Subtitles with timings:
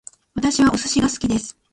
[0.33, 1.55] 私はお寿司が好きです